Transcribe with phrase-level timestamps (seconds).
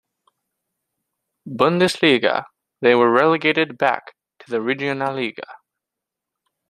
[1.47, 2.45] Bundesliga,
[2.81, 5.45] they were relegated back to the Regionalliga.